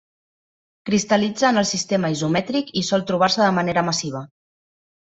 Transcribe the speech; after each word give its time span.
Cristal·litza 0.89 1.49
en 1.55 1.61
el 1.63 1.67
sistema 1.73 2.11
isomètric 2.15 2.73
i 2.81 2.85
sol 2.89 3.07
trobar-se 3.13 3.45
de 3.47 3.53
manera 3.61 3.87
massiva. 3.93 4.27